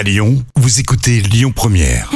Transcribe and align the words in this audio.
À 0.00 0.02
Lyon, 0.02 0.42
vous 0.56 0.80
écoutez 0.80 1.20
Lyon 1.20 1.52
Première. 1.54 2.10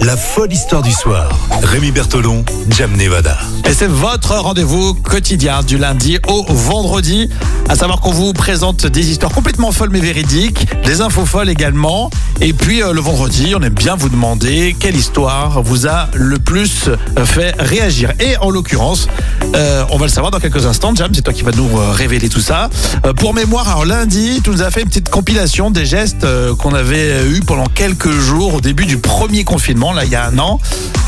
La 0.00 0.16
folle 0.16 0.50
histoire 0.50 0.80
du 0.80 0.90
soir. 0.90 1.28
Rémi 1.62 1.90
Bertolon, 1.90 2.46
Jam 2.70 2.96
Nevada. 2.96 3.36
Et 3.68 3.74
c'est 3.74 3.86
votre 3.86 4.34
rendez-vous 4.38 4.94
quotidien 4.94 5.62
du 5.62 5.76
lundi 5.76 6.18
au 6.28 6.46
vendredi. 6.48 7.28
À 7.70 7.76
savoir 7.76 8.00
qu'on 8.00 8.10
vous 8.10 8.32
présente 8.32 8.84
des 8.86 9.10
histoires 9.12 9.30
complètement 9.30 9.70
folles 9.70 9.90
mais 9.92 10.00
véridiques, 10.00 10.66
des 10.84 11.00
infos 11.02 11.24
folles 11.24 11.48
également. 11.48 12.10
Et 12.40 12.52
puis 12.52 12.82
euh, 12.82 12.92
le 12.92 13.00
vendredi, 13.00 13.54
on 13.56 13.62
aime 13.62 13.74
bien 13.74 13.94
vous 13.94 14.08
demander 14.08 14.74
quelle 14.78 14.96
histoire 14.96 15.62
vous 15.62 15.86
a 15.86 16.08
le 16.14 16.40
plus 16.40 16.88
euh, 16.88 17.24
fait 17.24 17.54
réagir. 17.60 18.10
Et 18.18 18.36
en 18.38 18.50
l'occurrence, 18.50 19.06
euh, 19.54 19.84
on 19.90 19.98
va 19.98 20.06
le 20.06 20.10
savoir 20.10 20.32
dans 20.32 20.40
quelques 20.40 20.66
instants. 20.66 20.92
Jam, 20.96 21.12
c'est 21.14 21.22
toi 21.22 21.32
qui 21.32 21.42
vas 21.44 21.52
nous 21.52 21.68
euh, 21.78 21.92
révéler 21.92 22.28
tout 22.28 22.40
ça. 22.40 22.70
Euh, 23.06 23.12
pour 23.12 23.34
mémoire, 23.34 23.68
alors 23.68 23.84
lundi, 23.84 24.40
tu 24.42 24.50
nous 24.50 24.62
as 24.62 24.70
fait 24.72 24.82
une 24.82 24.88
petite 24.88 25.08
compilation 25.08 25.70
des 25.70 25.86
gestes 25.86 26.24
euh, 26.24 26.56
qu'on 26.56 26.74
avait 26.74 27.24
eu 27.28 27.38
pendant 27.40 27.66
quelques 27.66 28.10
jours 28.10 28.54
au 28.54 28.60
début 28.60 28.84
du 28.86 28.98
premier 28.98 29.44
confinement, 29.44 29.92
là 29.92 30.04
il 30.04 30.10
y 30.10 30.16
a 30.16 30.26
un 30.26 30.36
an. 30.40 30.58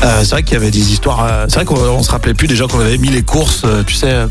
Euh, 0.03 0.19
c'est 0.23 0.31
vrai 0.31 0.43
qu'il 0.43 0.53
y 0.53 0.57
avait 0.57 0.71
des 0.71 0.91
histoires. 0.93 1.25
euh, 1.29 1.45
c'est 1.49 1.55
vrai 1.55 1.65
qu'on 1.65 1.75
on 1.75 2.03
se 2.03 2.09
rappelait 2.11 2.33
plus 2.33 2.47
déjà 2.47 2.67
qu'on 2.67 2.79
avait 2.79 2.97
mis 2.97 3.09
les 3.09 3.21
courses, 3.23 3.63
euh, 3.65 3.83
tu 3.85 3.95
sais, 3.95 4.07
euh, 4.09 4.27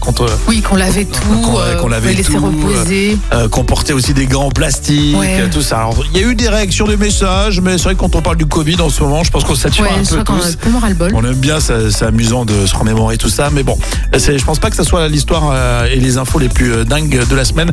Oui, 0.48 0.62
qu'on 0.62 0.76
lavait 0.76 1.04
tout, 1.04 1.20
Qu'on- 1.42 1.80
qu'on 1.80 1.88
lavait 1.88 2.21
laisser 2.22 2.38
reposer. 2.38 3.18
euh, 3.32 3.48
portait 3.48 3.92
aussi 3.92 4.12
des 4.14 4.26
gants 4.26 4.44
en 4.46 4.50
plastique, 4.50 5.16
Ouais. 5.16 5.40
euh, 5.40 5.48
tout 5.52 5.62
ça. 5.62 5.88
Il 6.14 6.20
y 6.20 6.24
a 6.24 6.26
eu 6.28 6.34
des 6.34 6.48
réactions, 6.48 6.86
des 6.86 6.96
messages, 6.96 7.60
mais 7.60 7.78
c'est 7.78 7.84
vrai 7.84 7.94
que 7.94 8.00
quand 8.00 8.14
on 8.16 8.22
parle 8.22 8.36
du 8.36 8.46
Covid 8.46 8.80
en 8.80 8.88
ce 8.90 9.02
moment, 9.02 9.22
je 9.24 9.30
pense 9.30 9.44
qu'on 9.44 9.54
sature 9.54 9.84
ouais, 9.84 9.90
un 9.90 10.04
peu 10.04 10.22
tous. 10.24 10.56
bol. 10.98 11.12
On 11.14 11.24
aime 11.24 11.34
bien, 11.36 11.60
ça- 11.60 11.90
c'est 11.90 12.04
amusant 12.04 12.44
de 12.44 12.66
se 12.66 12.74
remémorer 12.76 13.16
tout 13.18 13.28
ça, 13.28 13.48
mais 13.52 13.62
bon, 13.62 13.78
je 14.12 14.44
pense 14.44 14.58
pas 14.58 14.70
que 14.70 14.76
ce 14.76 14.82
soit 14.84 15.08
l'histoire 15.08 15.50
euh, 15.52 15.86
et 15.86 15.96
les 16.00 16.18
infos 16.18 16.38
les 16.38 16.48
plus 16.48 16.72
euh, 16.72 16.84
dingues 16.84 17.26
de 17.28 17.34
la 17.36 17.44
semaine 17.44 17.70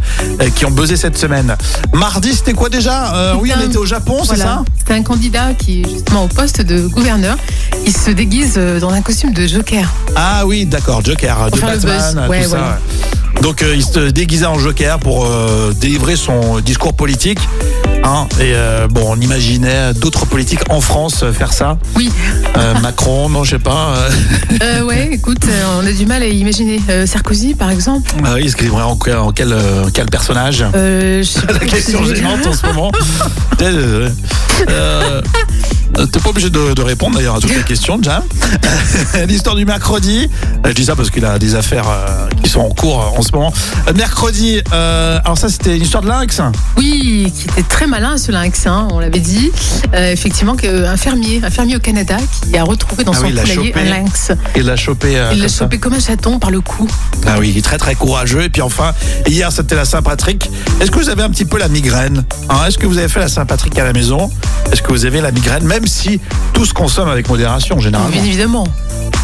qui 0.56 0.66
ont 0.66 0.72
buzzé 0.72 0.96
cette 0.96 1.18
semaine. 1.18 1.56
Mardi, 1.94 2.34
c'était 2.34 2.54
quoi 2.54 2.70
déjà? 2.70 3.14
Euh, 3.16 3.34
Oui, 3.40 3.52
on 3.58 3.62
était 3.62 3.78
au 3.78 3.86
Japon, 3.86 4.24
c'est 4.24 4.36
ça? 4.38 4.64
C'était 4.78 4.94
un 4.94 5.04
candidat 5.04 5.54
qui 5.58 5.82
est 5.82 5.90
justement 5.90 6.26
au 6.26 6.28
poste 6.28 6.62
de 6.62 6.88
gouverneur. 6.88 7.38
Il 7.86 7.96
se 7.96 8.12
déguise 8.12 8.60
dans 8.80 8.90
un 8.92 9.02
costume 9.02 9.34
de 9.34 9.48
Joker. 9.48 9.88
Ah 10.16 10.46
oui, 10.46 10.66
d'accord, 10.66 11.04
Joker, 11.04 11.50
de 11.52 11.60
Batman, 11.60 11.80
buzz. 11.80 12.14
tout 12.26 12.30
Ouais, 12.30 12.44
ça. 12.44 12.80
Donc 13.42 13.62
euh, 13.64 13.74
il 13.76 13.84
se 13.84 14.10
déguisait 14.10 14.46
en 14.46 14.60
Joker 14.60 15.00
pour 15.00 15.26
euh, 15.26 15.74
délivrer 15.74 16.16
son 16.16 16.60
discours 16.60 16.94
politique. 16.94 17.40
Hein, 18.04 18.28
et 18.40 18.54
euh, 18.56 18.88
bon, 18.88 19.04
on 19.08 19.20
imaginait 19.20 19.94
d'autres 19.94 20.26
politiques 20.26 20.62
en 20.70 20.82
France 20.82 21.24
faire 21.34 21.54
ça. 21.54 21.78
Oui. 21.96 22.10
Macron, 22.82 23.30
non, 23.30 23.44
je 23.44 23.52
sais 23.52 23.60
pas. 23.60 23.94
ouais, 24.86 25.10
écoute, 25.14 25.46
on 25.82 25.86
a 25.86 25.92
du 25.92 26.06
mal 26.06 26.24
à 26.24 26.28
imaginer. 26.28 26.80
Sarkozy, 27.06 27.56
par 27.56 27.70
exemple. 27.72 28.12
ah 28.26 28.32
oui, 28.36 28.42
il 28.46 28.52
se 28.52 28.56
grillerait 28.58 28.84
en, 28.84 28.96
quel- 28.96 29.18
en 29.18 29.32
quel, 29.32 29.56
quel 29.94 30.06
personnage 30.08 30.66
Euh, 30.76 31.24
La 31.48 31.60
question 31.60 32.04
gênante 32.06 32.46
en 32.46 32.54
ce 32.54 32.66
moment. 32.66 32.92
Euh, 35.98 36.06
T'es 36.06 36.20
pas 36.20 36.30
obligé 36.30 36.50
de, 36.50 36.74
de 36.74 36.82
répondre 36.82 37.16
d'ailleurs 37.18 37.36
à 37.36 37.40
toutes 37.40 37.56
les 37.56 37.64
questions, 37.64 37.98
Jam. 38.02 38.24
L'histoire 39.28 39.56
du 39.56 39.66
mercredi. 39.66 40.30
Je 40.66 40.72
dis 40.72 40.86
ça 40.86 40.96
parce 40.96 41.10
qu'il 41.10 41.26
a 41.26 41.40
des 41.40 41.56
affaires 41.56 41.90
euh, 41.90 42.28
qui 42.44 42.50
sont 42.50 42.62
en 42.62 42.70
cours 42.70 43.02
euh, 43.02 43.18
en 43.18 43.22
ce 43.22 43.32
moment. 43.32 43.52
Euh, 43.88 43.94
Mercredi, 43.94 44.62
euh, 44.74 45.20
alors 45.26 45.38
ça 45.38 45.50
c'était 45.50 45.76
une 45.76 45.84
histoire 45.84 46.04
de 46.04 46.08
lynx. 46.08 46.42
Oui, 46.78 47.32
qui 47.36 47.46
était 47.46 47.64
très 47.68 47.88
malin 47.88 48.18
ce 48.18 48.32
lynx, 48.32 48.66
hein, 48.68 48.88
on 48.92 49.00
l'avait 49.00 49.20
dit. 49.20 49.52
Euh, 49.94 50.12
effectivement, 50.12 50.56
que- 50.56 50.86
un 50.86 50.98
fermier, 50.98 51.42
un 51.44 51.50
fermier 51.50 51.76
au 51.76 51.80
Canada 51.80 52.18
qui 52.44 52.58
a 52.58 52.64
retrouvé 52.64 53.04
dans 53.04 53.12
Ah 53.14 53.18
son 53.18 53.24
oui, 53.24 53.30
il 53.30 53.36
l'a 53.36 53.42
poulailler 53.42 53.68
chopé. 53.74 53.80
un 53.80 53.84
lynx. 53.90 54.32
Il 54.56 54.64
l'a 54.64 54.76
chopé. 54.76 55.18
euh, 55.18 55.30
Il 55.34 55.38
l'a 55.40 55.46
comme 55.46 55.50
ça. 55.50 55.66
chopé 55.66 55.78
comme 55.80 55.94
un 55.94 56.00
chaton 56.00 56.40
par 56.40 56.52
le 56.52 56.62
cou. 56.62 56.88
Ah 57.28 57.38
oui, 57.40 57.50
il 57.50 57.58
est 57.58 57.62
très 57.66 57.78
très 57.78 57.96
courageux. 57.96 58.44
Et 58.44 58.50
puis 58.50 58.62
enfin, 58.62 58.94
hier 59.28 59.52
c'était 59.52 59.76
la 59.76 59.86
Saint-Patrick. 59.86 60.50
Est-ce 60.80 60.92
que 60.92 61.00
vous 61.00 61.10
avez 61.10 61.24
un 61.24 61.30
petit 61.30 61.46
peu 61.46 61.58
la 61.58 61.68
migraine 61.68 62.24
Hein, 62.50 62.66
Est-ce 62.68 62.78
que 62.78 62.86
vous 62.86 62.98
avez 62.98 63.10
fait 63.10 63.20
la 63.20 63.28
Saint-Patrick 63.28 63.78
à 63.80 63.84
la 63.84 63.94
maison? 63.94 64.32
Est-ce 64.72 64.82
que 64.82 64.92
vous 64.92 65.06
avez 65.06 65.22
la 65.22 65.32
migraine? 65.32 65.64
Même 65.66 65.79
si 65.88 66.20
tout 66.54 66.66
se 66.66 66.74
consomme 66.74 67.10
avec 67.10 67.30
modération 67.30 67.80
généralement. 67.80 68.12
Bien 68.12 68.24
évidemment. 68.24 68.68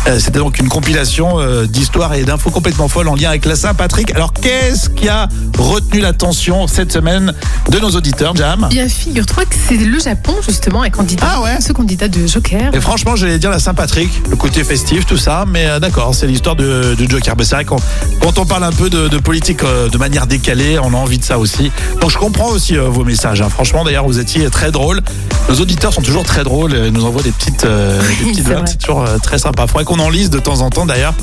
Euh, 0.08 0.20
C'était 0.20 0.38
donc 0.40 0.59
une 0.59 0.69
compilation 0.69 1.40
euh, 1.40 1.66
d'histoires 1.66 2.13
et 2.13 2.24
d'infos 2.24 2.52
complètement 2.52 2.88
folles 2.88 3.07
en 3.07 3.16
lien 3.16 3.29
avec 3.29 3.46
la 3.46 3.56
Saint-Patrick. 3.56 4.13
Alors 4.13 4.34
qu'est-ce 4.34 4.90
qui 4.90 5.09
a 5.09 5.28
retenu 5.57 6.00
l'attention 6.00 6.68
cette 6.68 6.91
semaine 6.91 7.34
de 7.72 7.79
nos 7.79 7.90
auditeurs, 7.90 8.35
Jam? 8.35 8.68
Bien, 8.69 8.88
figure-toi 8.88 9.46
que 9.46 9.56
c'est 9.68 9.78
le 9.78 10.00
Japon, 10.00 10.35
justement, 10.46 10.84
un 10.84 10.91
candidat. 10.91 11.25
Ah 11.28 11.41
ouais 11.41 11.59
Ce 11.59 11.74
candidat 11.74 12.07
de 12.07 12.28
Joker. 12.28 12.69
Et 12.74 12.81
franchement, 12.81 13.16
j'allais 13.16 13.40
dire 13.40 13.50
la 13.50 13.57
Saint-Patrick, 13.59 14.09
le 14.29 14.35
côté 14.35 14.63
festif, 14.63 15.07
tout 15.07 15.18
ça, 15.18 15.46
mais 15.47 15.66
euh, 15.66 15.79
d'accord, 15.79 16.13
c'est 16.13 16.28
l'histoire 16.28 16.56
de, 16.56 16.96
de 16.96 17.09
Joker. 17.09 17.34
Mais 17.38 17.44
c'est 17.44 17.56
vrai 17.56 17.66
qu'on 17.66 17.78
quand 18.22 18.38
on 18.38 18.46
parle 18.46 18.63
un 18.63 18.72
peu 18.72 18.91
de, 18.91 19.08
de 19.08 19.18
politique 19.18 19.63
euh, 19.63 19.90
de 19.90 19.97
manière 19.97 20.28
décalée, 20.28 20.78
on 20.78 20.94
a 20.94 20.97
envie 20.97 21.18
de 21.18 21.24
ça 21.25 21.40
aussi. 21.40 21.72
Donc 22.00 22.12
je 22.12 22.18
comprends 22.19 22.50
aussi 22.50 22.78
euh, 22.78 22.90
vos 22.90 23.03
messages. 23.03 23.41
hein. 23.41 23.50
Franchement, 23.50 23.84
d'ailleurs, 23.84 24.06
vous 24.06 24.19
étiez 24.19 24.50
très 24.52 24.69
drôles. 24.72 25.02
Nos 25.50 25.56
auditeurs 25.56 25.94
sont 25.94 26.02
toujours 26.02 26.24
très 26.24 26.44
drôles. 26.44 26.74
Ils 26.74 26.91
nous 26.94 27.06
envoient 27.06 27.24
des 27.24 27.31
petites, 27.31 27.63
euh, 27.66 28.00
des 28.00 28.08
Oui, 28.25 28.31
petites 28.31 28.35
c'est 28.46 28.50
vannes, 28.50 28.58
vrai. 28.59 28.68
c'est 28.68 28.78
toujours 28.78 29.06
très 29.24 29.40
sympa. 29.40 29.66
Faudrait 29.68 29.84
qu'on 29.95 30.03
en 30.03 30.09
lise 30.09 30.29
de 30.29 30.39
temps 30.39 30.61
en 30.61 30.69
temps 30.69 30.85
d'ailleurs, 30.85 31.13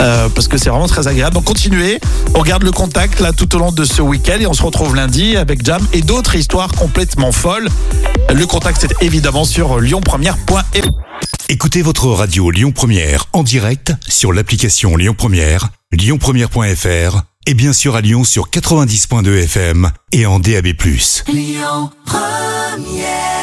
euh, 0.00 0.28
parce 0.28 0.48
que 0.48 0.58
c'est 0.58 0.70
vraiment 0.70 0.86
très 0.86 1.08
agréable. 1.08 1.34
Donc 1.34 1.44
continuez, 1.44 2.00
on 2.34 2.42
garde 2.42 2.62
le 2.62 2.72
contact 2.72 3.20
là 3.20 3.32
tout 3.32 3.54
au 3.54 3.58
long 3.58 3.72
de 3.72 3.84
ce 3.84 4.02
week-end 4.02 4.36
et 4.40 4.46
on 4.46 4.52
se 4.52 4.62
retrouve 4.62 4.94
lundi 4.94 5.36
avec 5.36 5.64
Jam 5.64 5.86
et 5.92 6.02
d'autres 6.02 6.34
histoires 6.34 6.70
complètement 6.72 7.32
folles. 7.32 7.68
Le 8.32 8.46
contact 8.46 8.78
c'est 8.80 9.02
évidemment 9.02 9.44
sur 9.44 9.80
lyonpremière.fr. 9.80 10.88
Écoutez 11.48 11.82
votre 11.82 12.08
radio 12.08 12.50
Lyon 12.50 12.72
Première 12.72 13.26
en 13.32 13.42
direct 13.42 13.92
sur 14.06 14.32
l'application 14.32 14.96
Lyon 14.96 15.14
Première, 15.16 15.68
lyonpremière.fr 15.92 17.22
et 17.46 17.54
bien 17.54 17.72
sûr 17.72 17.96
à 17.96 18.00
Lyon 18.00 18.24
sur 18.24 18.50
90.2 18.50 19.44
FM 19.44 19.90
et 20.12 20.26
en 20.26 20.38
DAB+. 20.40 20.66
Lyon 21.28 21.90
Première 22.04 23.39